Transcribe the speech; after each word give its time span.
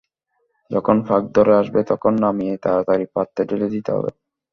যখন 0.71 0.95
পাক 1.07 1.23
ধরে 1.35 1.53
আসবে 1.61 1.79
তখন 1.91 2.13
নামিয়ে 2.23 2.55
তাড়াতাড়ি 2.63 3.05
পাত্রে 3.15 3.41
ঢেলে 3.49 3.67
দিতে 3.73 3.89
হবে। 3.95 4.11